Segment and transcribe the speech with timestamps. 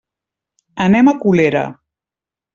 [0.85, 1.63] Anem a Colera.